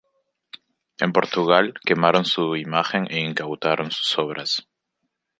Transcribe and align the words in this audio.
En 0.97 1.13
Portugal 1.13 1.75
quemaron 1.85 2.25
su 2.25 2.55
imagen 2.55 3.05
e 3.11 3.19
incautaron 3.19 3.91
sus 3.91 4.17
obras. 4.17 4.67